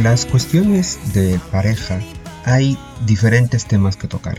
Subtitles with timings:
[0.00, 2.00] En las cuestiones de pareja
[2.46, 4.38] hay diferentes temas que tocar,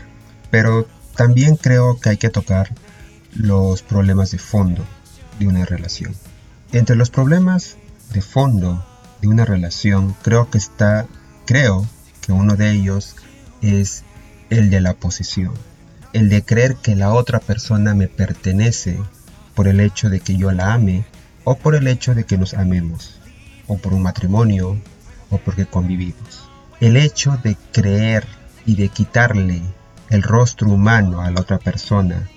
[0.50, 2.74] pero también creo que hay que tocar
[3.36, 4.84] los problemas de fondo
[5.38, 6.16] de una relación.
[6.72, 7.76] Entre los problemas
[8.12, 8.84] de fondo
[9.20, 11.06] de una relación creo que está,
[11.46, 11.86] creo
[12.22, 13.14] que uno de ellos
[13.60, 14.02] es
[14.50, 15.54] el de la posesión,
[16.12, 18.98] el de creer que la otra persona me pertenece
[19.54, 21.04] por el hecho de que yo la ame
[21.44, 23.20] o por el hecho de que nos amemos,
[23.68, 24.76] o por un matrimonio,
[25.32, 26.48] o porque convivimos.
[26.80, 28.26] El hecho de creer
[28.64, 29.62] y de quitarle
[30.10, 32.28] el rostro humano a la otra persona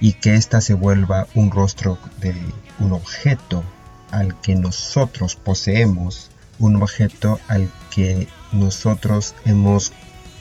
[0.00, 2.34] y que ésta se vuelva un rostro de
[2.78, 3.64] un objeto
[4.10, 9.92] al que nosotros poseemos, un objeto al que nosotros hemos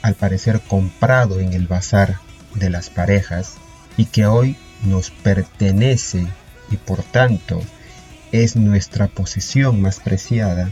[0.02, 2.20] al parecer comprado en el bazar
[2.54, 3.56] de las parejas
[3.98, 6.28] y que hoy nos pertenece
[6.70, 7.62] y por tanto
[8.32, 10.70] es nuestra posesión más preciada,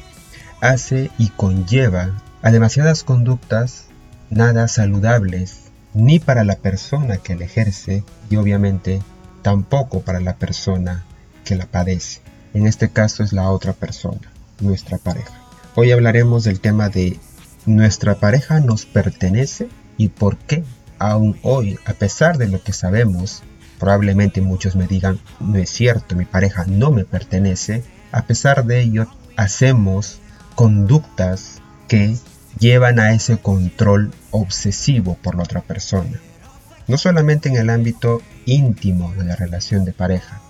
[0.63, 2.11] hace y conlleva
[2.41, 3.87] a demasiadas conductas
[4.29, 9.01] nada saludables ni para la persona que la ejerce y obviamente
[9.41, 11.03] tampoco para la persona
[11.43, 12.21] que la padece.
[12.53, 15.33] En este caso es la otra persona, nuestra pareja.
[15.75, 17.19] Hoy hablaremos del tema de
[17.65, 20.63] nuestra pareja nos pertenece y por qué
[20.97, 23.43] aún hoy, a pesar de lo que sabemos,
[23.79, 28.81] probablemente muchos me digan, no es cierto, mi pareja no me pertenece, a pesar de
[28.81, 30.19] ello hacemos
[30.55, 32.15] conductas que
[32.59, 36.19] llevan a ese control obsesivo por la otra persona.
[36.87, 40.41] No solamente en el ámbito íntimo de la relación de pareja,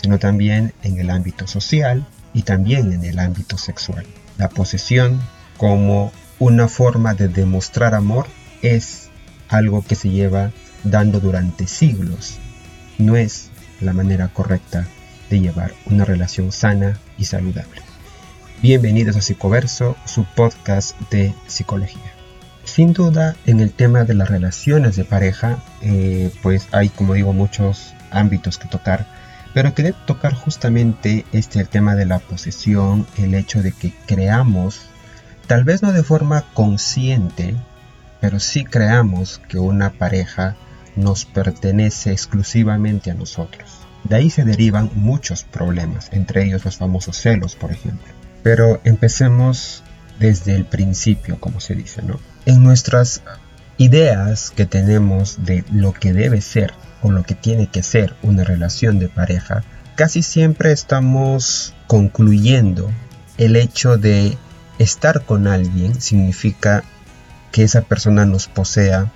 [0.00, 4.06] sino también en el ámbito social y también en el ámbito sexual.
[4.38, 5.20] La posesión
[5.56, 8.26] como una forma de demostrar amor
[8.62, 9.10] es
[9.48, 10.50] algo que se lleva
[10.84, 12.38] dando durante siglos.
[12.98, 14.86] No es la manera correcta
[15.30, 17.91] de llevar una relación sana y saludable.
[18.62, 22.12] Bienvenidos a Psicoverso, su podcast de psicología.
[22.62, 27.32] Sin duda, en el tema de las relaciones de pareja, eh, pues hay, como digo,
[27.32, 29.08] muchos ámbitos que tocar,
[29.52, 34.82] pero quería tocar justamente este el tema de la posesión, el hecho de que creamos,
[35.48, 37.56] tal vez no de forma consciente,
[38.20, 40.54] pero sí creamos que una pareja
[40.94, 43.72] nos pertenece exclusivamente a nosotros.
[44.04, 48.21] De ahí se derivan muchos problemas, entre ellos los famosos celos, por ejemplo.
[48.42, 49.82] Pero empecemos
[50.18, 52.20] desde el principio, como se dice, ¿no?
[52.46, 53.22] En nuestras
[53.76, 58.44] ideas que tenemos de lo que debe ser o lo que tiene que ser una
[58.44, 59.64] relación de pareja,
[59.96, 62.90] casi siempre estamos concluyendo
[63.38, 64.36] el hecho de
[64.78, 66.84] estar con alguien significa
[67.50, 69.10] que esa persona nos posea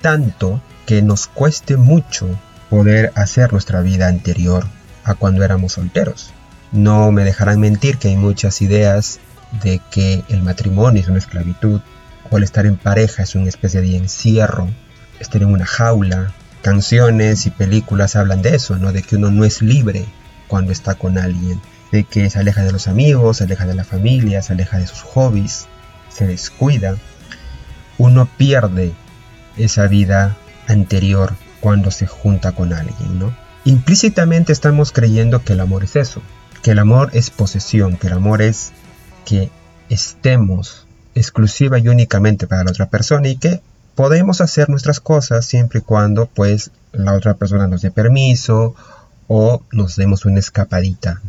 [0.00, 2.28] tanto que nos cueste mucho
[2.68, 4.66] poder hacer nuestra vida anterior
[5.04, 6.32] a cuando éramos solteros.
[6.72, 9.18] No me dejarán mentir que hay muchas ideas
[9.62, 11.80] de que el matrimonio es una esclavitud,
[12.30, 14.68] o el estar en pareja es una especie de encierro,
[15.18, 16.32] estar en una jaula.
[16.62, 18.92] Canciones y películas hablan de eso, ¿no?
[18.92, 20.04] De que uno no es libre
[20.46, 21.60] cuando está con alguien,
[21.90, 24.86] de que se aleja de los amigos, se aleja de la familia, se aleja de
[24.86, 25.66] sus hobbies,
[26.08, 26.96] se descuida.
[27.98, 28.92] Uno pierde
[29.56, 30.36] esa vida
[30.68, 33.34] anterior cuando se junta con alguien, ¿no?
[33.64, 36.22] Implícitamente estamos creyendo que el amor es eso,
[36.62, 38.72] que el amor es posesión, que el amor es
[39.24, 39.50] que
[39.88, 43.62] estemos exclusiva y únicamente para la otra persona y que
[43.94, 48.74] podemos hacer nuestras cosas siempre y cuando pues la otra persona nos dé permiso
[49.26, 51.20] o nos demos una escapadita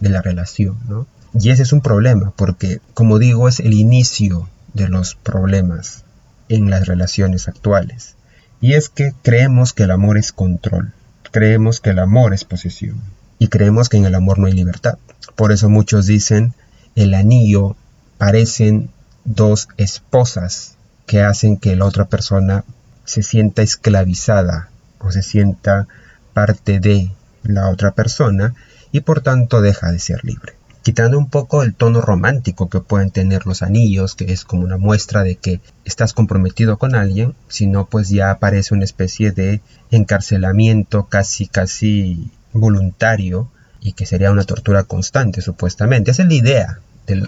[0.00, 1.06] de la relación, ¿no?
[1.34, 6.04] Y ese es un problema porque, como digo, es el inicio de los problemas
[6.48, 8.16] en las relaciones actuales.
[8.60, 10.92] Y es que creemos que el amor es control,
[11.30, 13.00] creemos que el amor es posesión
[13.40, 14.98] y creemos que en el amor no hay libertad.
[15.34, 16.54] Por eso muchos dicen
[16.94, 17.74] el anillo
[18.18, 18.90] parecen
[19.24, 20.76] dos esposas
[21.06, 22.64] que hacen que la otra persona
[23.04, 25.88] se sienta esclavizada o se sienta
[26.34, 27.10] parte de
[27.42, 28.54] la otra persona
[28.92, 30.54] y por tanto deja de ser libre.
[30.82, 34.76] Quitando un poco el tono romántico que pueden tener los anillos, que es como una
[34.76, 41.06] muestra de que estás comprometido con alguien, sino pues ya aparece una especie de encarcelamiento
[41.06, 43.50] casi casi voluntario
[43.80, 46.10] y que sería una tortura constante supuestamente.
[46.10, 46.80] Esa es la idea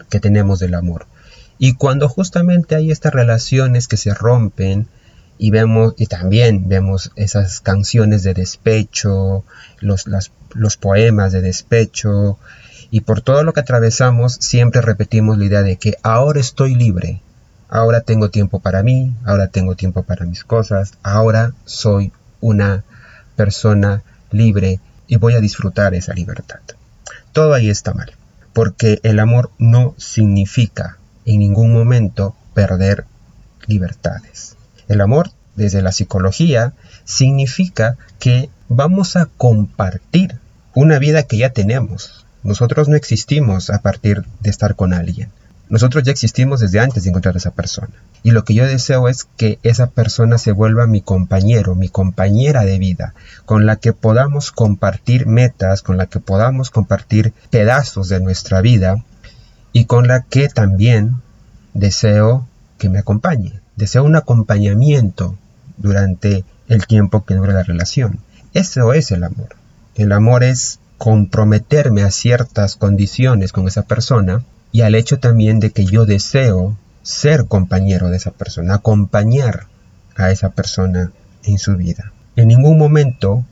[0.08, 1.06] que tenemos del amor.
[1.58, 4.86] Y cuando justamente hay estas relaciones que se rompen
[5.38, 9.44] y vemos y también vemos esas canciones de despecho,
[9.80, 10.06] los,
[10.54, 12.38] los poemas de despecho
[12.90, 17.22] y por todo lo que atravesamos siempre repetimos la idea de que ahora estoy libre,
[17.68, 22.84] ahora tengo tiempo para mí, ahora tengo tiempo para mis cosas, ahora soy una
[23.34, 24.78] persona libre
[25.12, 26.60] y voy a disfrutar esa libertad.
[27.32, 28.12] Todo ahí está mal,
[28.54, 33.04] porque el amor no significa en ningún momento perder
[33.66, 34.56] libertades.
[34.88, 36.72] El amor, desde la psicología,
[37.04, 40.38] significa que vamos a compartir
[40.72, 42.24] una vida que ya tenemos.
[42.42, 45.28] Nosotros no existimos a partir de estar con alguien.
[45.72, 47.94] Nosotros ya existimos desde antes de encontrar a esa persona.
[48.22, 52.66] Y lo que yo deseo es que esa persona se vuelva mi compañero, mi compañera
[52.66, 53.14] de vida,
[53.46, 59.02] con la que podamos compartir metas, con la que podamos compartir pedazos de nuestra vida
[59.72, 61.22] y con la que también
[61.72, 62.46] deseo
[62.76, 63.58] que me acompañe.
[63.74, 65.38] Deseo un acompañamiento
[65.78, 68.20] durante el tiempo que dure la relación.
[68.52, 69.56] Eso es el amor.
[69.94, 75.70] El amor es comprometerme a ciertas condiciones con esa persona y al hecho también de
[75.70, 79.66] que yo deseo ser compañero de esa persona, acompañar
[80.16, 81.12] a esa persona
[81.44, 82.12] en su vida.
[82.36, 83.44] En ningún momento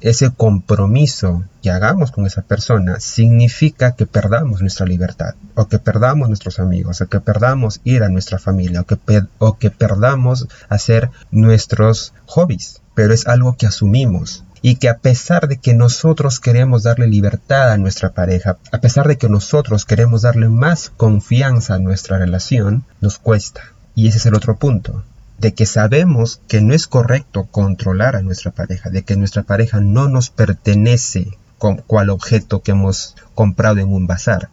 [0.00, 6.28] ese compromiso que hagamos con esa persona significa que perdamos nuestra libertad, o que perdamos
[6.28, 8.98] nuestros amigos, o que perdamos ir a nuestra familia, o que,
[9.38, 15.48] o que perdamos hacer nuestros hobbies, pero es algo que asumimos, y que a pesar
[15.48, 20.22] de que nosotros queremos darle libertad a nuestra pareja, a pesar de que nosotros queremos
[20.22, 23.62] darle más confianza a nuestra relación, nos cuesta.
[23.94, 25.02] Y ese es el otro punto,
[25.38, 29.80] de que sabemos que no es correcto controlar a nuestra pareja, de que nuestra pareja
[29.80, 34.50] no nos pertenece con cual objeto que hemos comprado en un bazar.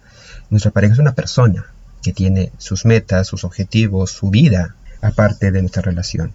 [0.50, 1.66] Nuestra pareja es una persona
[2.02, 6.34] que tiene sus metas, sus objetivos, su vida, aparte de nuestra relación.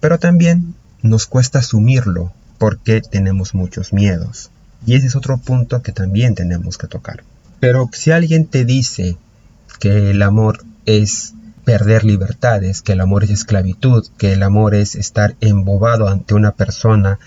[0.00, 4.50] Pero también nos cuesta asumirlo porque tenemos muchos miedos.
[4.86, 7.24] Y ese es otro punto que también tenemos que tocar.
[7.60, 9.16] Pero si alguien te dice
[9.80, 11.34] que el amor es
[11.64, 16.52] perder libertades, que el amor es esclavitud, que el amor es estar embobado ante una
[16.52, 17.18] persona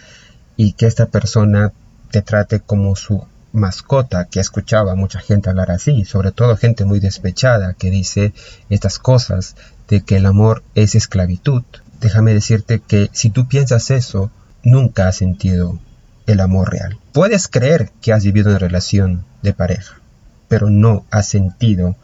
[0.55, 1.73] y que esta persona
[2.11, 6.99] te trate como su mascota, que escuchaba mucha gente hablar así, sobre todo gente muy
[6.99, 8.33] despechada que dice
[8.69, 9.55] estas cosas
[9.87, 11.63] de que el amor es esclavitud.
[11.99, 14.29] Déjame decirte que si tú piensas eso,
[14.63, 15.79] nunca has sentido
[16.25, 16.99] el amor real.
[17.13, 19.99] Puedes creer que has vivido una relación de pareja,
[20.47, 21.95] pero no has sentido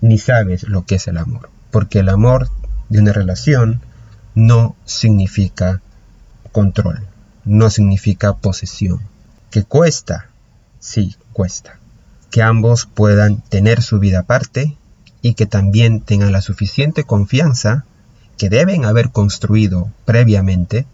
[0.00, 1.50] ni sabes lo que es el amor.
[1.70, 2.48] Porque el amor
[2.88, 3.80] de una relación
[4.34, 5.80] no significa
[6.52, 7.06] control,
[7.44, 9.00] no significa posesión.
[9.50, 10.28] Que cuesta,
[10.78, 11.78] sí, cuesta.
[12.30, 14.76] Que ambos puedan tener su vida aparte
[15.22, 17.84] y que también tengan la suficiente confianza
[18.36, 20.86] que deben haber construido previamente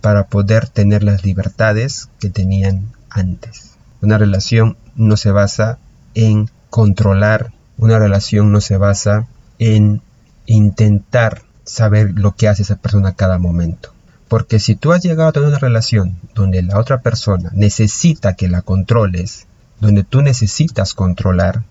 [0.00, 3.76] para poder tener las libertades que tenían antes.
[4.00, 5.78] Una relación no se basa
[6.14, 9.26] en controlar, una relación no se basa
[9.58, 10.02] en
[10.46, 13.92] intentar saber lo que hace esa persona a cada momento.
[14.28, 18.48] Porque si tú has llegado a tener una relación donde la otra persona necesita que
[18.48, 19.46] la controles,
[19.80, 21.64] donde tú necesitas controlar,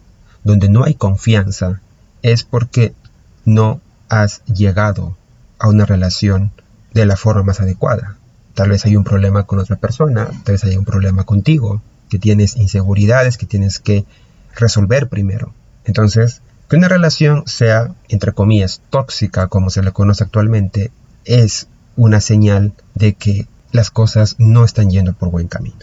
[0.43, 1.81] donde no hay confianza,
[2.21, 2.93] es porque
[3.45, 5.15] no has llegado
[5.59, 6.51] a una relación
[6.93, 8.17] de la forma más adecuada.
[8.57, 12.17] Tal vez hay un problema con otra persona, tal vez hay un problema contigo, que
[12.17, 14.03] tienes inseguridades que tienes que
[14.55, 15.53] resolver primero.
[15.85, 20.89] Entonces, que una relación sea, entre comillas, tóxica, como se le conoce actualmente,
[21.23, 25.77] es una señal de que las cosas no están yendo por buen camino.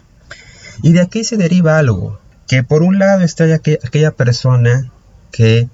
[0.83, 4.91] Y de aquí se deriva algo, que por un lado está aquella persona
[5.31, 5.69] que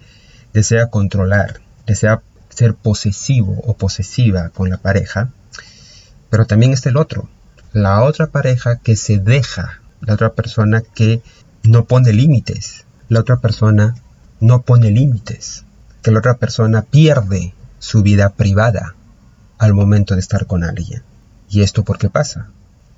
[0.53, 5.31] desea controlar, desea ser posesivo o posesiva con la pareja,
[6.31, 7.29] pero también está el otro,
[7.73, 11.23] la otra pareja que se deja, la otra persona que
[11.63, 13.97] no pone límites, la otra persona
[14.41, 15.65] no pone límites,
[16.03, 18.95] que la otra persona pierde su vida privada
[19.59, 21.03] al momento de estar con alguien.
[21.51, 22.49] ¿Y esto por qué pasa?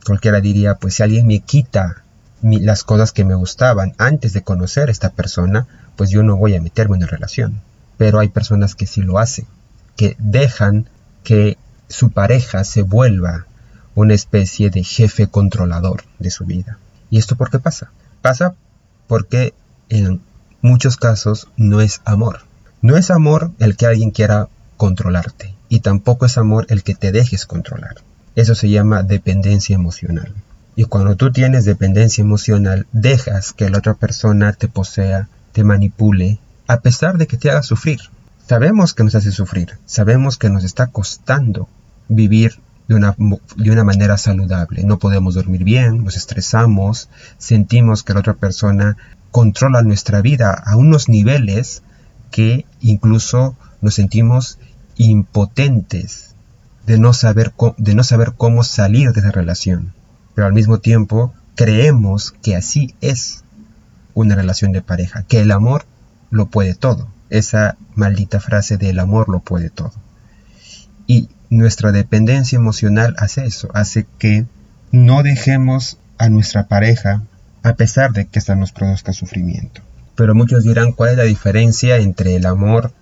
[0.04, 2.02] Cualquiera diría, pues si alguien me quita
[2.42, 6.54] las cosas que me gustaban antes de conocer a esta persona, pues yo no voy
[6.54, 7.60] a meterme en una relación.
[7.96, 9.46] Pero hay personas que sí lo hacen,
[9.96, 10.88] que dejan
[11.24, 11.56] que
[11.92, 13.46] su pareja se vuelva
[13.94, 16.78] una especie de jefe controlador de su vida.
[17.10, 17.90] ¿Y esto por qué pasa?
[18.22, 18.54] Pasa
[19.06, 19.52] porque
[19.90, 20.22] en
[20.62, 22.40] muchos casos no es amor.
[22.80, 27.12] No es amor el que alguien quiera controlarte y tampoco es amor el que te
[27.12, 27.96] dejes controlar.
[28.34, 30.34] Eso se llama dependencia emocional.
[30.74, 36.38] Y cuando tú tienes dependencia emocional, dejas que la otra persona te posea, te manipule,
[36.66, 38.00] a pesar de que te haga sufrir.
[38.48, 41.68] Sabemos que nos hace sufrir, sabemos que nos está costando
[42.08, 43.16] vivir de una,
[43.56, 44.84] de una manera saludable.
[44.84, 48.96] No podemos dormir bien, nos estresamos, sentimos que la otra persona
[49.30, 51.82] controla nuestra vida a unos niveles
[52.30, 54.58] que incluso nos sentimos
[54.96, 56.34] impotentes
[56.86, 59.94] de no saber, de no saber cómo salir de esa relación.
[60.34, 63.44] Pero al mismo tiempo creemos que así es
[64.14, 65.84] una relación de pareja, que el amor
[66.30, 67.08] lo puede todo.
[67.30, 69.92] esa maldita frase del amor lo puede todo.
[71.06, 74.46] Y nuestra dependencia emocional hace eso, hace que
[74.90, 77.24] no dejemos a nuestra pareja
[77.62, 79.82] a pesar de que esta nos produzca sufrimiento.
[80.14, 82.92] Pero muchos dirán cuál es la diferencia entre el amor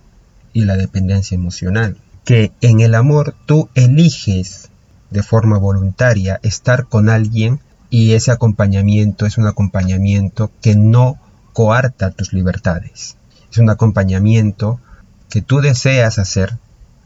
[0.51, 1.95] y la dependencia emocional.
[2.25, 4.69] Que en el amor tú eliges
[5.11, 11.17] de forma voluntaria estar con alguien y ese acompañamiento es un acompañamiento que no
[11.53, 13.15] coarta tus libertades.
[13.49, 14.81] Es un acompañamiento
[15.29, 16.57] que tú deseas hacer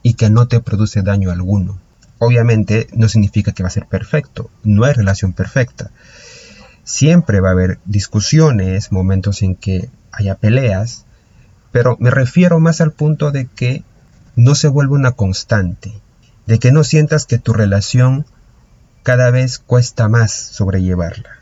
[0.05, 1.79] y que no te produce daño alguno.
[2.19, 5.89] Obviamente no significa que va a ser perfecto, no hay relación perfecta.
[6.83, 11.05] Siempre va a haber discusiones, momentos en que haya peleas,
[11.71, 13.83] pero me refiero más al punto de que
[14.35, 15.91] no se vuelve una constante,
[16.45, 18.27] de que no sientas que tu relación
[19.01, 21.39] cada vez cuesta más sobrellevarla,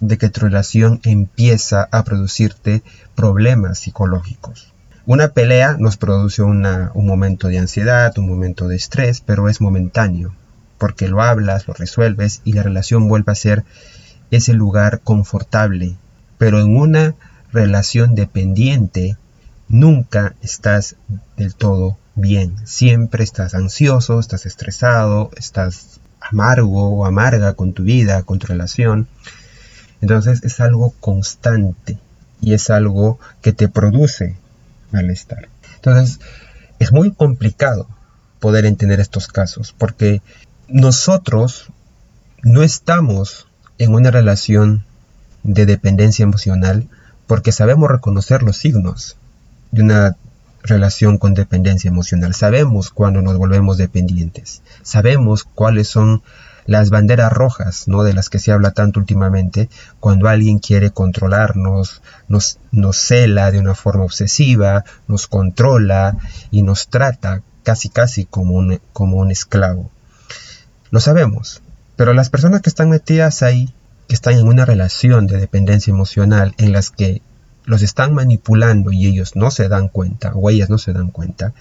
[0.00, 2.82] de que tu relación empieza a producirte
[3.14, 4.72] problemas psicológicos.
[5.08, 10.34] Una pelea nos produce un momento de ansiedad, un momento de estrés, pero es momentáneo,
[10.76, 13.64] porque lo hablas, lo resuelves y la relación vuelve a ser
[14.30, 15.96] ese lugar confortable.
[16.36, 17.14] Pero en una
[17.54, 19.16] relación dependiente,
[19.66, 20.96] nunca estás
[21.38, 22.56] del todo bien.
[22.66, 29.08] Siempre estás ansioso, estás estresado, estás amargo o amarga con tu vida, con tu relación.
[30.02, 31.98] Entonces es algo constante
[32.42, 34.36] y es algo que te produce
[34.90, 35.48] malestar.
[35.76, 36.20] Entonces,
[36.78, 37.88] es muy complicado
[38.40, 40.22] poder entender estos casos porque
[40.68, 41.68] nosotros
[42.42, 43.46] no estamos
[43.78, 44.84] en una relación
[45.42, 46.88] de dependencia emocional
[47.26, 49.16] porque sabemos reconocer los signos
[49.70, 50.16] de una
[50.62, 52.34] relación con dependencia emocional.
[52.34, 54.62] Sabemos cuando nos volvemos dependientes.
[54.82, 56.22] Sabemos cuáles son
[56.68, 58.02] las banderas rojas, ¿no?
[58.02, 59.70] De las que se habla tanto últimamente,
[60.00, 66.18] cuando alguien quiere controlarnos, nos, nos cela de una forma obsesiva, nos controla
[66.50, 69.90] y nos trata casi casi como un, como un esclavo.
[70.90, 71.62] Lo sabemos,
[71.96, 73.72] pero las personas que están metidas ahí,
[74.06, 77.22] que están en una relación de dependencia emocional en las que
[77.64, 81.54] los están manipulando y ellos no se dan cuenta, o ellas no se dan cuenta,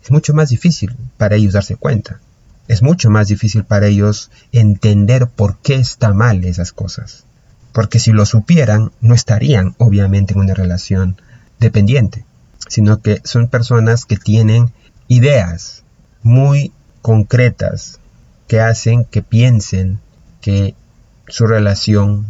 [0.00, 2.20] es mucho más difícil para ellos darse cuenta
[2.68, 7.24] es mucho más difícil para ellos entender por qué está mal esas cosas.
[7.72, 11.20] Porque si lo supieran, no estarían obviamente en una relación
[11.58, 12.24] dependiente,
[12.68, 14.72] sino que son personas que tienen
[15.08, 15.82] ideas
[16.22, 18.00] muy concretas
[18.48, 20.00] que hacen que piensen
[20.40, 20.74] que
[21.28, 22.26] su relación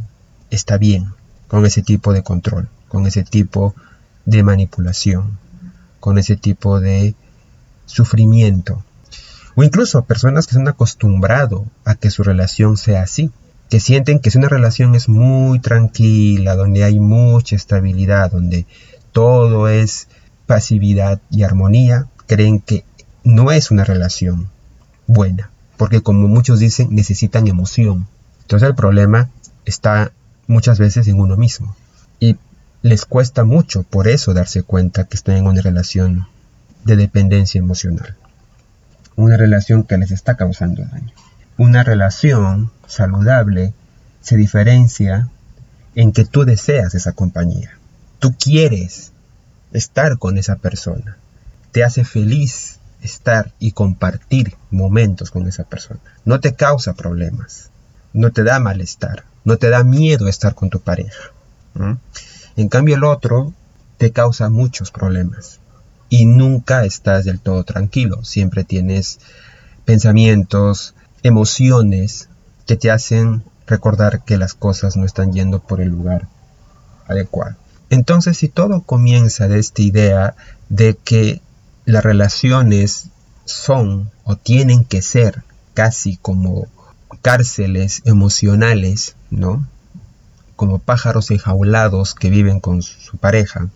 [0.51, 1.13] está bien
[1.49, 3.75] con ese tipo de control, con ese tipo
[4.25, 5.39] de manipulación,
[6.01, 7.15] con ese tipo de
[7.87, 8.83] sufrimiento
[9.57, 13.31] o incluso personas que se han acostumbrado a que su relación sea así,
[13.71, 18.67] que sienten que si una relación es muy tranquila, donde hay mucha estabilidad, donde
[19.13, 20.09] todo es
[20.47, 22.85] pasividad y armonía, creen que
[23.23, 24.49] no es una relación
[25.07, 28.07] buena, porque como muchos dicen, necesitan emoción.
[28.43, 29.31] Entonces el problema
[29.65, 30.13] está
[30.47, 31.75] muchas veces en uno mismo.
[32.21, 32.37] Y
[32.83, 36.27] les cuesta mucho por eso darse cuenta que están en una relación
[36.85, 38.17] de dependencia emocional
[39.17, 41.13] una relación que les está causando daño.
[41.57, 43.73] Una relación saludable
[44.21, 45.29] se diferencia
[45.95, 47.79] en que tú deseas esa compañía.
[48.19, 49.13] Tú quieres
[49.73, 51.17] estar con esa persona.
[51.73, 56.01] Te hace feliz estar y compartir momentos con esa persona.
[56.25, 57.71] No te causa problemas.
[58.13, 59.25] No te da malestar.
[59.45, 61.31] No te da miedo estar con tu pareja.
[62.57, 63.53] En cambio el otro
[63.99, 65.61] te causa muchos problemas
[66.09, 68.25] y nunca estás del todo tranquilo.
[68.25, 69.21] Siempre tienes
[69.85, 72.29] pensamientos, emociones
[72.67, 76.29] que te hacen recordar que las cosas no están yendo por el lugar
[77.07, 77.57] adecuado.
[77.91, 80.35] Entonces, si todo comienza de esta idea
[80.69, 81.41] de que
[81.85, 83.09] las relaciones
[83.45, 85.45] son o tienen que ser
[85.75, 86.67] casi como
[87.23, 89.67] cárceles emocionales, ¿no?
[90.57, 93.69] Como pájaros enjaulados que viven con su pareja.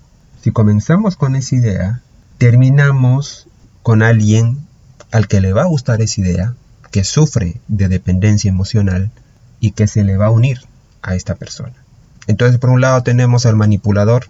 [0.42, 2.02] Si comenzamos con esa idea,
[2.38, 3.48] terminamos
[3.82, 4.58] con alguien
[5.10, 6.54] al que le va a gustar esa idea,
[6.90, 9.10] que sufre de dependencia emocional
[9.60, 10.60] y que se le va a unir
[11.02, 11.74] a esta persona.
[12.26, 14.26] Entonces, por un lado tenemos al manipulador,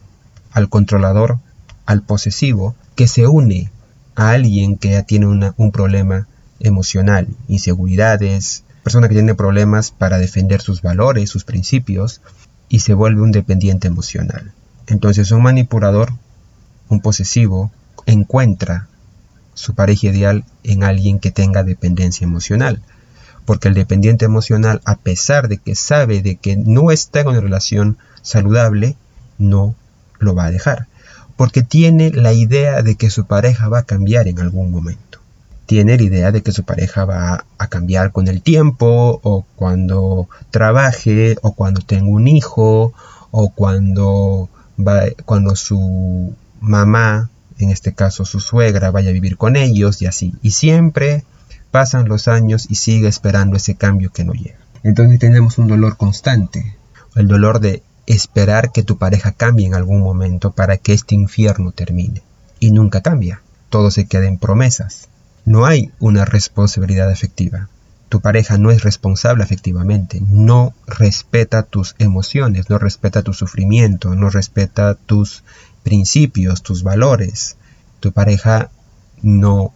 [0.53, 1.38] al controlador,
[1.85, 3.71] al posesivo, que se une
[4.15, 6.27] a alguien que ya tiene un problema
[6.61, 12.21] emocional, inseguridades, persona que tiene problemas para defender sus valores, sus principios,
[12.69, 14.53] y se vuelve un dependiente emocional.
[14.87, 16.12] Entonces, un manipulador,
[16.88, 17.71] un posesivo,
[18.09, 18.88] encuentra
[19.55, 22.83] su pareja ideal en alguien que tenga dependencia emocional.
[23.45, 27.41] Porque el dependiente emocional, a pesar de que sabe de que no está en una
[27.41, 28.97] relación saludable,
[29.38, 29.75] no
[30.19, 30.87] lo va a dejar.
[31.38, 35.21] porque tiene la idea de que su pareja va a cambiar en algún momento.
[35.67, 40.29] Tiene la idea de que su pareja va a cambiar con el tiempo, o cuando
[40.50, 42.93] trabaje, o cuando tenga un hijo,
[43.31, 44.49] o cuando,
[45.25, 50.35] cuando su mamá, en este caso su suegra, vaya a vivir con ellos y así.
[50.43, 51.25] Y siempre
[51.71, 54.59] pasan los años y sigue esperando ese cambio que no llega.
[54.83, 56.77] Entonces tenemos un dolor constante,
[57.17, 61.73] el dolor de esperar que tu pareja cambie en algún momento para que este infierno
[61.73, 62.23] termine.
[62.61, 65.09] Y nunca cambia, todo se queda en promesas.
[65.45, 67.69] No hay una responsabilidad efectiva.
[68.09, 74.31] Tu pareja no es responsable efectivamente, no respeta tus emociones, no respeta tu sufrimiento, no
[74.31, 75.45] respeta tus
[75.88, 77.57] principios, tus valores.
[77.99, 78.71] Tu pareja
[79.23, 79.73] no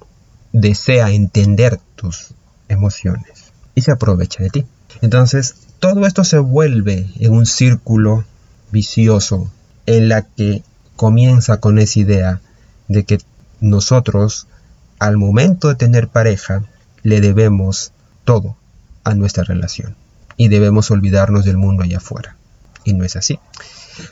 [0.53, 2.35] desea entender tus
[2.69, 4.67] emociones y se aprovecha de ti.
[5.01, 8.27] Entonces, todo esto se vuelve en un círculo
[8.71, 9.51] vicioso
[9.87, 10.63] en la que
[10.97, 12.41] comienza con esa idea
[12.89, 13.19] de que
[13.61, 14.49] nosotros,
[14.99, 16.63] al momento de tener pareja,
[17.03, 17.93] le debemos
[18.27, 18.55] todo
[19.03, 19.97] a nuestra relación
[20.37, 22.37] y debemos olvidarnos del mundo allá afuera.
[22.85, 23.39] Y no es así.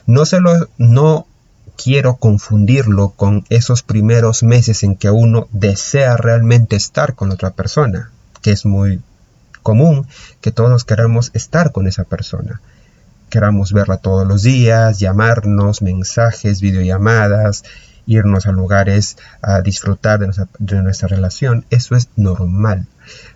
[0.07, 1.27] No, se lo, no
[1.83, 8.11] quiero confundirlo con esos primeros meses en que uno desea realmente estar con otra persona,
[8.41, 9.01] que es muy
[9.63, 10.07] común
[10.41, 12.61] que todos queramos estar con esa persona.
[13.29, 17.63] Queramos verla todos los días, llamarnos, mensajes, videollamadas,
[18.05, 21.65] irnos a lugares a disfrutar de nuestra, de nuestra relación.
[21.69, 22.87] Eso es normal.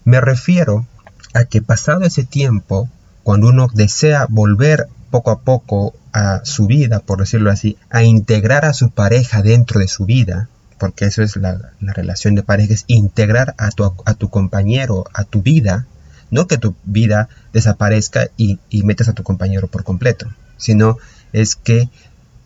[0.04, 0.86] Me refiero
[1.34, 2.90] a que pasado ese tiempo,
[3.24, 8.66] cuando uno desea volver poco a poco a su vida, por decirlo así, a integrar
[8.66, 12.74] a su pareja dentro de su vida, porque eso es la, la relación de pareja,
[12.74, 15.86] es integrar a tu, a tu compañero a tu vida,
[16.32, 20.98] no que tu vida desaparezca y, metes a tu compañero por completo, sino
[21.32, 21.90] es que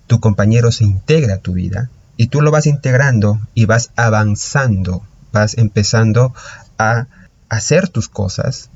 [0.06, 5.02] tu compañero se integra a tu vida y tú lo vas integrando y vas avanzando,
[5.32, 6.36] vas empezando
[6.78, 7.08] a
[7.50, 8.70] hacer tus cosas,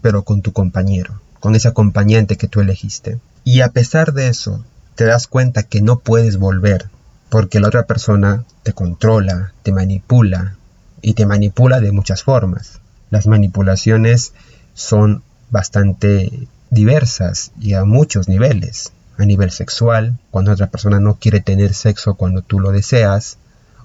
[0.00, 3.18] pero con tu compañero, con ese acompañante que tú elegiste.
[3.44, 6.88] Y a pesar de eso, te das cuenta que no puedes volver
[7.28, 10.56] porque la otra persona te controla, te manipula
[11.02, 12.80] y te manipula de muchas formas.
[13.10, 14.32] Las manipulaciones
[14.74, 18.92] son bastante diversas y a muchos niveles.
[19.18, 23.38] A nivel sexual, cuando otra persona no quiere tener sexo cuando tú lo deseas,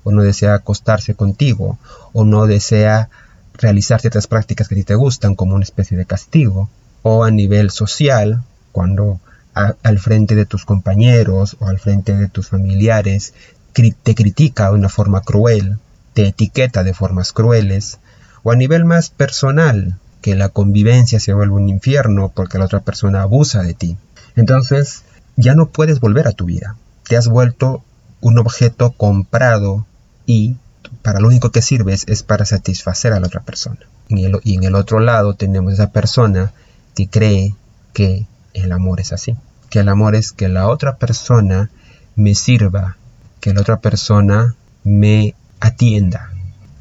[0.03, 1.77] o no desea acostarse contigo,
[2.11, 3.09] o no desea
[3.53, 6.69] realizar ciertas prácticas que a ti te gustan como una especie de castigo,
[7.03, 9.19] o a nivel social, cuando
[9.53, 13.33] al frente de tus compañeros o al frente de tus familiares
[13.73, 15.77] te critica de una forma cruel,
[16.13, 17.99] te etiqueta de formas crueles,
[18.43, 22.81] o a nivel más personal, que la convivencia se vuelve un infierno porque la otra
[22.81, 23.97] persona abusa de ti.
[24.35, 25.03] Entonces,
[25.35, 26.75] ya no puedes volver a tu vida.
[27.07, 27.83] Te has vuelto
[28.21, 29.85] un objeto comprado
[30.25, 30.55] y
[31.01, 33.79] para lo único que sirves es para satisfacer a la otra persona.
[34.07, 36.51] Y en el, otro lado tenemos esa persona
[36.95, 37.55] que cree
[37.93, 39.35] que el amor es así.
[39.69, 41.69] Que el amor es que la otra persona
[42.15, 42.97] me sirva,
[43.39, 46.31] que la otra persona me atienda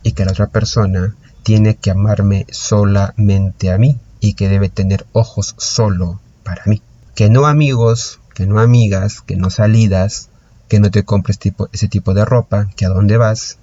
[0.03, 5.07] y que la otra persona tiene que amarme solamente a mí y que debe tener
[5.13, 6.83] ojos solo para mí.
[7.15, 10.29] Que no amigos, que no amigas, que no salidas,
[10.69, 13.59] que no te compres tipo, ese tipo de ropa, que a dónde vas,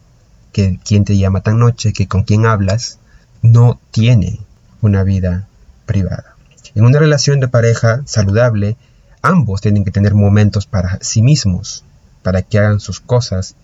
[0.51, 2.99] que quién te llama tan noche, que con quién hablas,
[3.41, 4.39] no tiene
[4.81, 5.47] una vida
[5.85, 6.36] privada.
[6.77, 8.77] En una relación de pareja saludable,
[9.23, 11.83] ambos tienen que tener momentos para sí mismos,
[12.21, 13.55] para que hagan sus cosas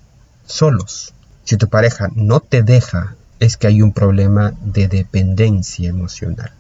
[0.48, 1.14] solos.
[1.44, 6.54] Si tu pareja no te deja es que hay un problema de dependencia emocional.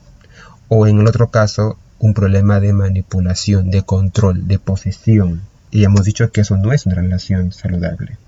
[0.68, 5.42] O en el otro caso, un problema de manipulación, de control, de posesión.
[5.72, 8.20] Y hemos dicho que eso no es una relación saludable.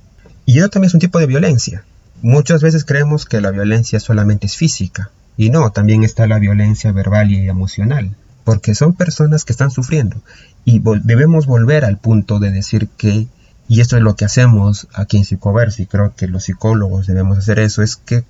[0.48, 1.84] Y eso también es un tipo de violencia.
[2.24, 5.12] Muchas veces creemos que la violencia solamente es física.
[5.38, 8.16] Y no, también está la violencia verbal y emocional.
[8.44, 10.22] Porque son personas que están sufriendo.
[10.64, 13.28] Y debemos volver al punto de decir que,
[13.68, 17.38] y esto es lo que hacemos aquí en Psicoverse, y creo que los psicólogos debemos
[17.38, 18.24] hacer eso, es que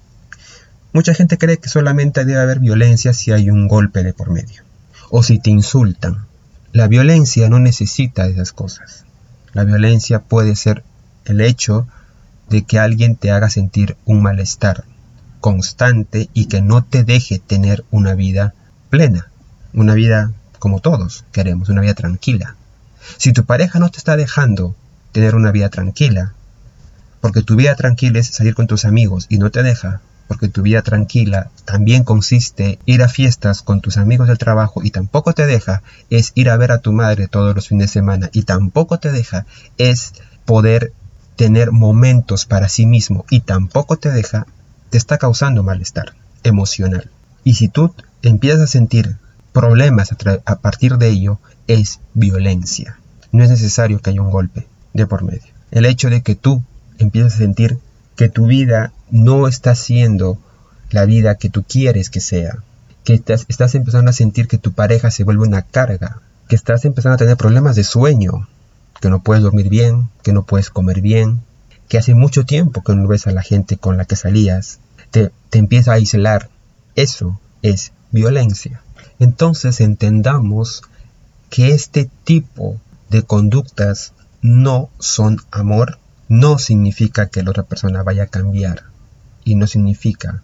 [0.96, 4.63] Mucha gente cree que solamente debe haber violencia si hay un golpe de por medio
[5.10, 6.26] o si te insultan.
[6.72, 9.04] La violencia no necesita esas cosas.
[9.52, 10.86] La violencia puede ser
[11.26, 11.86] el hecho
[12.48, 14.86] de que alguien te haga sentir un malestar
[15.45, 18.55] constante y que no te deje tener una vida
[18.89, 19.29] plena,
[19.73, 22.55] una vida como todos queremos, una vida tranquila.
[23.17, 24.75] Si tu pareja no te está dejando
[25.12, 26.34] tener una vida tranquila,
[27.21, 30.63] porque tu vida tranquila es salir con tus amigos y no te deja, porque tu
[30.63, 35.45] vida tranquila también consiste ir a fiestas con tus amigos del trabajo y tampoco te
[35.45, 38.97] deja, es ir a ver a tu madre todos los fines de semana y tampoco
[38.97, 39.45] te deja,
[39.77, 40.91] es poder
[41.36, 44.47] tener momentos para sí mismo y tampoco te deja,
[44.97, 47.10] está causando malestar emocional.
[47.43, 49.17] Y si tú empiezas a sentir
[49.53, 50.13] problemas
[50.45, 52.97] a, partir de ello, es violencia.
[53.31, 55.53] No es necesario que haya un golpe de por medio.
[55.71, 56.63] El hecho de que tú
[56.97, 57.79] empieces a sentir
[58.15, 60.38] que tu vida no está siendo
[60.89, 62.63] la vida que tú quieres que sea,
[63.03, 67.15] que estás empezando a sentir que tu pareja se vuelve una carga, que estás empezando
[67.15, 68.47] a tener problemas de sueño,
[69.01, 71.41] que no puedes dormir bien, que no puedes comer bien,
[71.88, 74.79] que hace mucho tiempo que no ves a la gente con la que salías,
[75.15, 76.49] te, empieza a aislar.
[76.95, 78.82] Eso es violencia.
[79.19, 80.84] Entonces entendamos
[81.49, 88.23] que este tipo de conductas no son amor, no significa que la otra persona vaya
[88.23, 88.84] a cambiar
[89.45, 90.43] y no significa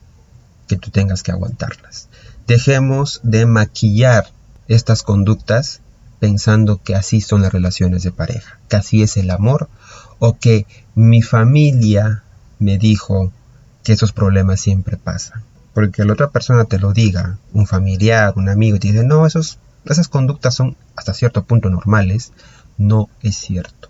[0.67, 2.07] que tú tengas que aguantarlas.
[2.47, 4.29] Dejemos de maquillar
[4.67, 5.81] estas conductas
[6.19, 9.69] pensando que así son las relaciones de pareja, que así es el amor
[10.19, 12.23] o que mi familia
[12.59, 13.33] me dijo
[13.83, 15.43] que esos problemas siempre pasan.
[15.73, 19.25] Porque la otra persona te lo diga, un familiar, un amigo, y te dice, no,
[19.25, 22.33] esos, esas conductas son hasta cierto punto normales,
[22.77, 23.89] no es cierto.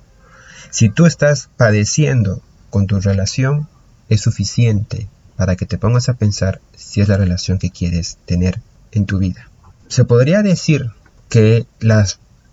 [0.70, 3.68] Si tú estás padeciendo con tu relación,
[4.10, 8.62] es suficiente para que te pongas a pensar si es la relación que quieres tener
[8.92, 9.50] en tu vida.
[9.88, 10.92] Se podría decir
[11.30, 12.06] que la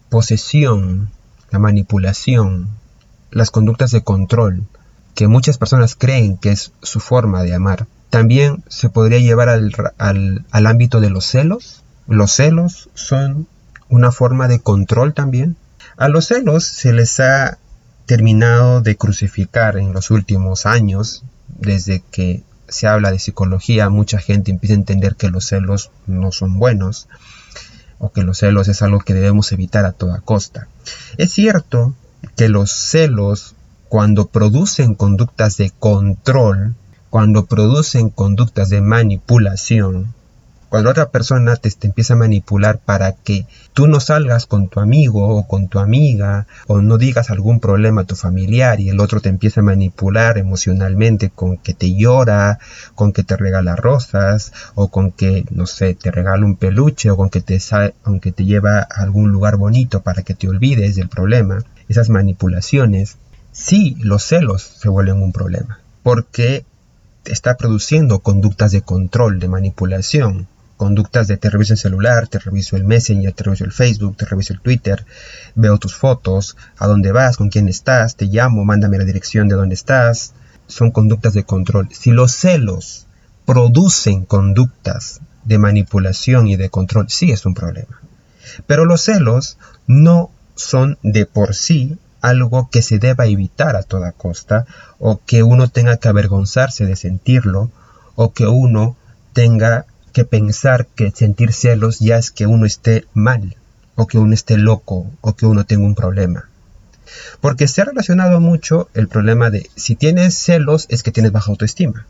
[0.08, 1.10] posesión,
[1.50, 2.68] la manipulación,
[3.30, 4.64] las conductas de control,
[5.18, 9.74] que muchas personas creen que es su forma de amar, también se podría llevar al,
[9.98, 11.82] al, ámbito de los celos.
[12.06, 13.48] Los celos son
[13.88, 15.56] una forma de control también.
[15.96, 17.58] A los celos se les ha
[18.06, 24.52] terminado de crucificar en los últimos años, desde que se habla de psicología, mucha gente
[24.52, 27.08] empieza a entender que los celos no son buenos
[27.98, 30.68] o que los celos es algo que debemos evitar a toda costa.
[31.16, 31.92] Es cierto
[32.36, 33.56] que los celos,
[33.88, 36.74] cuando producen conductas de control,
[37.10, 40.14] cuando producen conductas de manipulación,
[40.68, 45.26] cuando otra persona te, empieza a manipular para que tú no salgas con tu amigo
[45.26, 49.20] o con tu amiga o no digas algún problema a tu familiar y el otro
[49.20, 52.58] te empieza a manipular emocionalmente con que te llora,
[52.94, 57.16] con que te regala rosas o con que, no sé, te regala un peluche o
[57.16, 57.58] con que te,
[58.04, 61.64] aunque te lleva a algún lugar bonito para que te olvides del problema.
[61.88, 63.16] Esas manipulaciones,
[63.58, 66.64] sí, los celos se vuelven un problema porque
[67.24, 72.76] está produciendo conductas de control, de manipulación conductas de te reviso el celular, te reviso
[72.76, 75.04] el Messenger, te reviso el Facebook, te reviso el Twitter,
[75.54, 79.56] veo tus fotos, a dónde vas, con quién estás, te llamo, mándame la dirección de
[79.56, 80.32] dónde estás.
[80.68, 81.88] Son conductas de control.
[81.92, 83.06] Si los celos
[83.44, 88.00] producen conductas de manipulación y de control, sí es un problema.
[88.66, 94.12] Pero los celos no son de por sí algo que se deba evitar a toda
[94.12, 94.66] costa
[94.98, 97.70] o que uno tenga que avergonzarse de sentirlo
[98.14, 98.96] o que uno
[99.32, 103.56] tenga que pensar que sentir celos ya es que uno esté mal,
[103.94, 106.48] o que uno esté loco, o que uno tenga un problema.
[107.40, 111.50] Porque se ha relacionado mucho el problema de si tienes celos es que tienes baja
[111.50, 112.06] autoestima.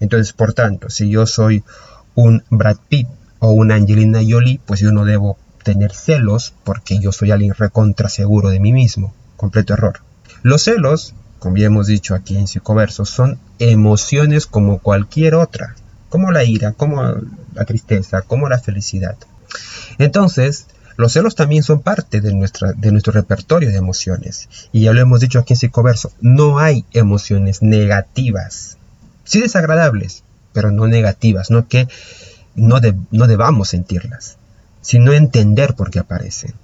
[0.00, 1.64] Entonces, por tanto, si yo soy
[2.14, 3.08] un Brad Pitt
[3.40, 8.08] o una Angelina Jolie, pues yo no debo tener celos porque yo soy alguien recontra
[8.08, 9.12] seguro de mí mismo.
[9.38, 10.00] Completo error.
[10.42, 15.74] Los celos, como ya hemos dicho aquí en Psicoverso, son emociones como cualquier otra
[16.08, 17.02] como la ira, como
[17.54, 19.16] la tristeza, como la felicidad.
[19.98, 24.48] Entonces, los celos también son parte de, nuestra, de nuestro repertorio de emociones.
[24.72, 28.78] Y ya lo hemos dicho aquí en Psicoverso, no hay emociones negativas.
[29.24, 31.88] Sí desagradables, pero no negativas, no que
[32.54, 34.38] no, no debamos sentirlas,
[34.80, 36.54] sino entender por qué aparecen.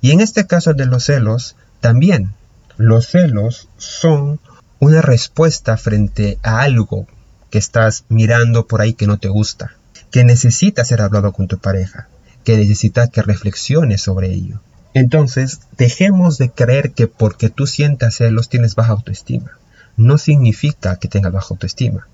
[0.00, 2.32] Y en este caso de los celos, también
[2.78, 4.40] los celos son
[4.78, 7.06] una respuesta frente a algo
[7.50, 9.74] que estás mirando por ahí que no te gusta,
[10.10, 12.08] que necesita ser hablado con tu pareja,
[12.44, 14.60] que necesita que reflexiones sobre ello.
[14.94, 19.58] Entonces, dejemos de creer que porque tú sientas celos tienes baja autoestima.
[19.96, 22.06] No significa que tengas baja autoestima.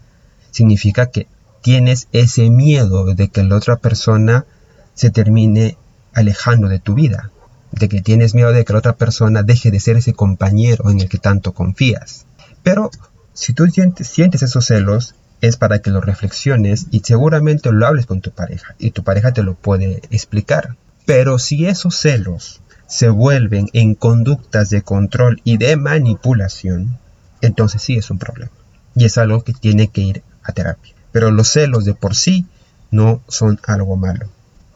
[0.50, 1.26] Significa que
[1.60, 4.46] tienes ese miedo de que la otra persona
[4.94, 5.76] se termine
[6.14, 7.30] alejando de tu vida,
[7.72, 11.00] de que tienes miedo de que la otra persona deje de ser ese compañero en
[11.00, 12.26] el que tanto confías.
[12.62, 12.90] Pero
[13.32, 18.20] si tú sientes, esos celos, es para que lo reflexiones y seguramente lo hables con
[18.20, 20.76] tu pareja y tu pareja te lo puede explicar.
[21.06, 26.98] Pero si esos celos se vuelven en conductas de control y de manipulación,
[27.40, 28.50] entonces sí es un problema.
[28.94, 30.94] Y es algo que tiene que ir a terapia.
[31.12, 32.46] Pero los celos de por sí
[32.90, 34.28] no son algo malo.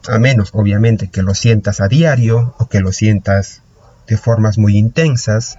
[0.07, 3.61] A menos, obviamente, que lo sientas a diario o que lo sientas
[4.07, 5.57] de formas muy intensas.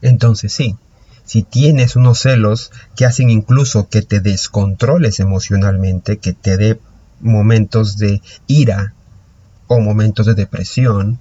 [0.00, 0.76] Entonces sí,
[1.24, 6.80] si tienes unos celos que hacen incluso que te descontroles emocionalmente, que te dé
[7.20, 8.94] momentos de ira
[9.66, 11.20] o momentos de depresión,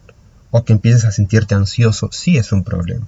[0.52, 3.08] o que empieces a sentirte ansioso, sí es un problema.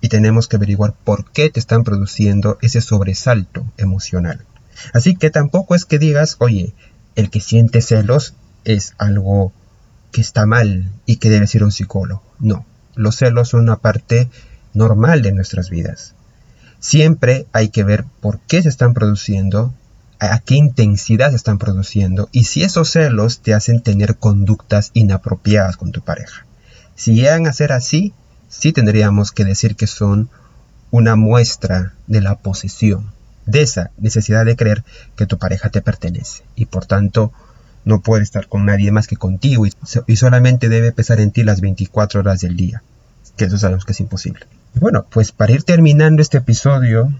[0.00, 4.46] Y tenemos que averiguar por qué te están produciendo ese sobresalto emocional.
[4.94, 6.72] Así que tampoco es que digas, oye,
[7.16, 8.34] el que siente celos
[8.68, 9.52] es algo
[10.12, 12.22] que está mal y que debe ser un psicólogo.
[12.38, 14.28] No, los celos son una parte
[14.74, 16.14] normal de nuestras vidas.
[16.78, 19.74] Siempre hay que ver por qué se están produciendo,
[20.20, 25.76] a qué intensidad se están produciendo y si esos celos te hacen tener conductas inapropiadas
[25.76, 26.44] con tu pareja.
[26.94, 28.12] Si llegan a ser así,
[28.48, 30.28] sí tendríamos que decir que son
[30.90, 33.12] una muestra de la posesión,
[33.46, 34.84] de esa necesidad de creer
[35.16, 37.32] que tu pareja te pertenece y por tanto
[37.84, 41.60] no puede estar con nadie más que contigo y, solamente debe pesar en ti las
[41.60, 42.82] 24 horas del día,
[43.36, 44.46] que eso sabemos que es imposible.
[44.74, 47.12] bueno, pues para ir terminando este episodio,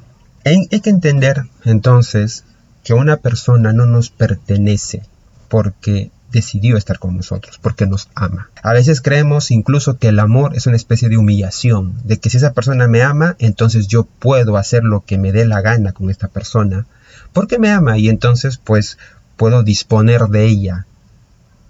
[0.44, 2.44] hay que entender entonces
[2.84, 5.02] que una persona no nos pertenece
[5.48, 8.50] porque decidió estar con nosotros, porque nos ama.
[8.62, 12.36] A veces creemos incluso que el amor es una especie de humillación, de que si
[12.36, 16.10] esa persona me ama, entonces yo puedo hacer lo que me dé la gana con
[16.10, 16.86] esta persona,
[17.32, 18.98] porque me ama y entonces pues
[19.38, 20.86] puedo disponer de ella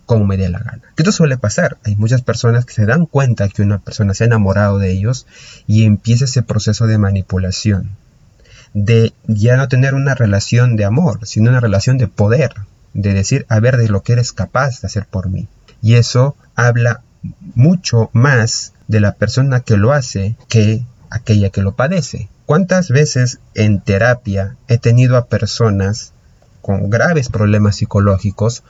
[0.06, 0.82] como me dé la gana.
[0.96, 1.76] ¿Qué esto suele pasar?
[1.84, 5.26] Hay muchas personas que se dan cuenta que una persona se ha enamorado de ellos
[5.66, 7.90] y empieza ese proceso de manipulación,
[8.72, 12.54] de ya no tener una relación de amor, sino una relación de poder,
[12.94, 15.46] de decir, a ver, de lo que eres capaz de hacer por mí.
[15.82, 17.02] Y eso habla
[17.54, 22.30] mucho más de la persona que lo hace que aquella que lo padece.
[22.46, 26.14] ¿Cuántas veces en terapia he tenido a personas
[26.62, 28.62] con graves problemas psicológicos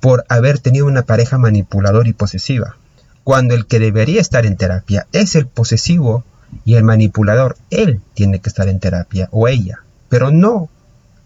[0.00, 2.76] por haber tenido una pareja manipuladora y posesiva?
[3.24, 6.24] Cuando el que debería estar en terapia es el posesivo
[6.64, 10.68] y el manipulador, él tiene que estar en terapia o ella, pero no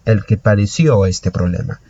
[0.05, 1.81] el que padeció este problema.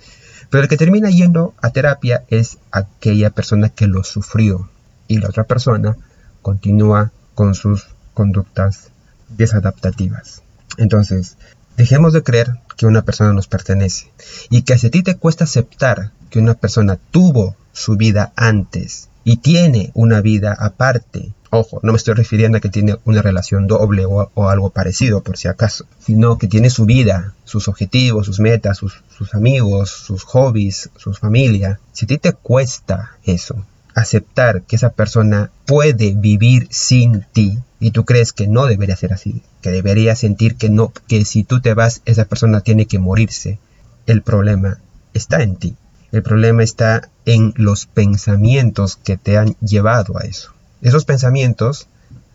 [0.50, 4.68] Pero el que termina yendo a terapia es aquella persona que lo sufrió
[5.06, 5.96] y la otra persona
[6.42, 8.90] continúa con sus conductas
[9.28, 10.42] desadaptativas.
[10.76, 11.36] Entonces,
[11.80, 14.12] dejemos de creer que una persona nos pertenece
[14.50, 19.08] y que si a ti te cuesta aceptar que una persona tuvo su vida antes
[19.24, 23.66] y tiene una vida aparte Ojo, no me estoy refiriendo a que tiene una relación
[23.66, 28.38] doble o, algo parecido, por si acaso, sino que tiene su vida, sus objetivos, sus
[28.38, 31.80] metas, sus, sus amigos, sus hobbies, su familia.
[31.90, 37.90] Si a ti te cuesta eso, aceptar que esa persona puede vivir sin ti y
[37.92, 41.60] tú crees que no debería ser así, que debería sentir que no, que si tú
[41.60, 43.58] te vas esa persona tiene que morirse,
[44.06, 44.78] el problema
[45.14, 45.76] está en ti.
[46.12, 50.52] El problema está en los pensamientos que te han llevado a eso.
[50.82, 51.86] Esos pensamientos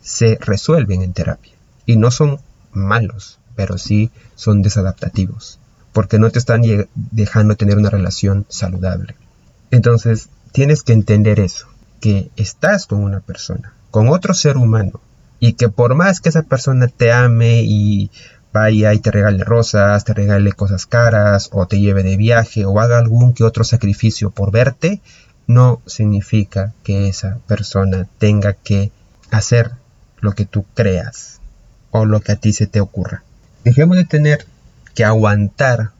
[0.01, 1.53] se resuelven en terapia
[1.85, 2.39] y no son
[2.71, 5.59] malos, pero sí son desadaptativos,
[5.93, 6.61] porque no te están
[6.93, 9.15] dejando tener una relación saludable.
[9.71, 11.67] Entonces, tienes que entender eso,
[11.99, 15.01] que estás con una persona, con otro ser humano,
[15.37, 18.09] y que por más que esa persona te ame y
[18.53, 22.79] vaya y te regale rosas, te regale cosas caras, o te lleve de viaje, o
[22.79, 25.01] haga algún que otro sacrificio por verte,
[25.45, 28.93] no significa que esa persona tenga que
[29.31, 29.71] hacer
[30.21, 31.41] lo que tú creas
[31.91, 33.23] o lo que a ti se te ocurra.
[33.65, 34.45] Dejemos de tener
[34.93, 35.91] que aguantar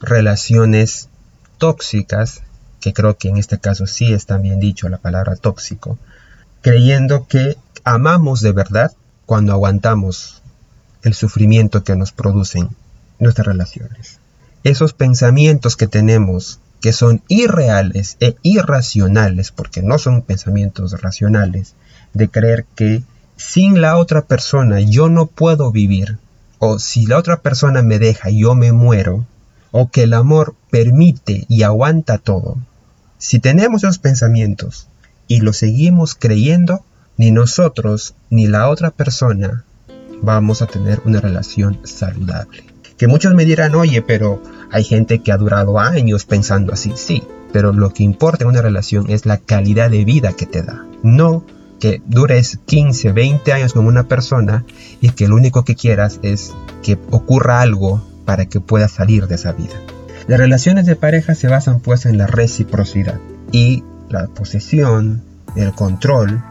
[0.00, 1.08] relaciones
[1.58, 2.42] tóxicas,
[2.80, 5.98] que creo que en este caso sí está bien dicho la palabra tóxico,
[6.62, 8.92] creyendo que amamos de verdad
[9.26, 10.42] cuando aguantamos
[11.02, 12.70] el sufrimiento que nos producen
[13.18, 14.18] nuestras relaciones.
[14.64, 21.74] Esos pensamientos que tenemos que son irreales e irracionales, porque no son pensamientos racionales,
[22.14, 23.02] de creer que
[23.36, 26.18] sin la otra persona yo no puedo vivir,
[26.58, 29.26] o si la otra persona me deja yo me muero,
[29.70, 32.58] o que el amor permite y aguanta todo.
[33.20, 34.88] Si tenemos esos pensamientos
[35.28, 36.82] y los seguimos creyendo,
[37.18, 39.62] ni nosotros ni la otra persona
[40.22, 42.64] vamos a tener una relación saludable.
[42.96, 47.22] Que muchos me dirán, oye, pero hay gente que ha durado años pensando así, sí,
[47.52, 50.86] pero lo que importa en una relación es la calidad de vida que te da,
[51.02, 51.44] no
[51.78, 54.64] que dures 15, 20 años con una persona
[55.02, 59.34] y que lo único que quieras es que ocurra algo para que puedas salir de
[59.34, 59.74] esa vida.
[60.26, 63.18] Las relaciones de pareja se basan pues en la reciprocidad
[63.52, 65.22] y la posesión,
[65.56, 66.42] el control,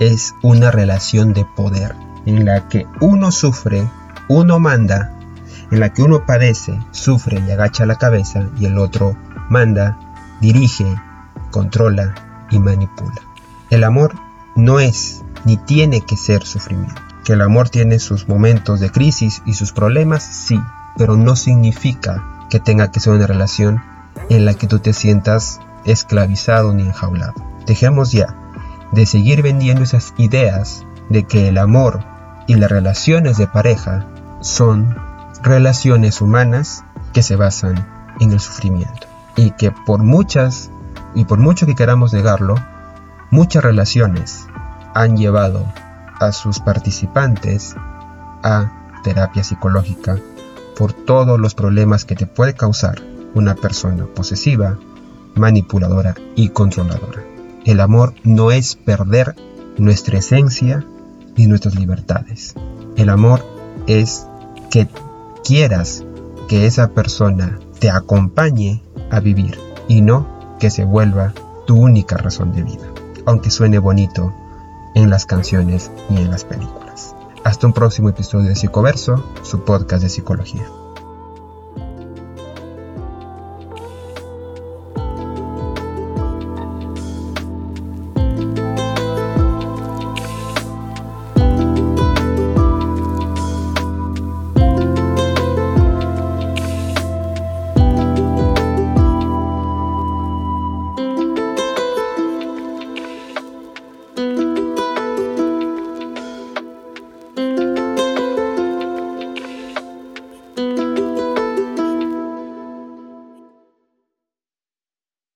[0.00, 1.94] es una relación de poder
[2.26, 3.88] en la que uno sufre,
[4.28, 5.12] uno manda
[5.70, 9.16] en la que uno padece, sufre y agacha la cabeza y el otro
[9.50, 9.98] manda,
[10.40, 10.86] dirige,
[11.50, 12.14] controla
[12.50, 13.20] y manipula.
[13.70, 14.14] El amor
[14.56, 17.00] no es ni tiene que ser sufrimiento.
[17.24, 20.22] ¿Que el amor tiene sus momentos de crisis y sus problemas?
[20.22, 20.58] Sí,
[20.96, 23.82] pero no significa que tenga que ser una relación
[24.28, 27.34] en la que tú te sientas esclavizado ni enjaulado.
[27.66, 28.34] Dejemos ya
[28.92, 32.00] de seguir vendiendo esas ideas de que el amor
[32.46, 34.06] y las relaciones de pareja
[34.40, 34.96] son
[35.42, 37.86] relaciones humanas que se basan
[38.20, 39.06] en el sufrimiento
[39.36, 40.70] y que por muchas
[41.14, 42.54] y por mucho que queramos negarlo,
[43.30, 44.46] muchas relaciones
[44.94, 45.64] han llevado
[46.20, 47.76] a sus participantes
[48.42, 48.70] a
[49.02, 50.16] terapia psicológica
[50.78, 53.02] por todos los problemas que te puede causar
[53.34, 54.78] una persona posesiva,
[55.34, 57.24] manipuladora y controladora.
[57.64, 59.34] El amor no es perder
[59.76, 60.86] nuestra esencia
[61.36, 62.54] ni nuestras libertades.
[62.96, 63.44] El amor
[63.88, 64.26] es
[64.70, 64.88] que
[65.44, 66.04] quieras
[66.48, 71.34] que esa persona te acompañe a vivir y no que se vuelva
[71.66, 72.86] tu única razón de vida,
[73.26, 74.32] aunque suene bonito
[74.94, 76.87] en las canciones y en las películas.
[77.44, 80.68] Hasta un próximo episodio de Psicoverso, su podcast de psicología.